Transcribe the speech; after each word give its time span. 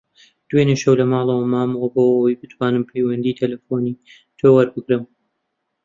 دوێنێ 0.49 0.75
شەو 0.81 0.93
لە 0.99 1.05
ماڵەوە 1.11 1.45
مامەوە 1.53 1.87
بۆ 1.95 2.03
ئەوەی 2.13 2.39
بتوانم 2.41 2.83
پەیوەندیی 2.89 3.37
تەلەفۆنیی 3.39 3.99
تۆ 4.37 4.47
وەربگرم. 4.55 5.03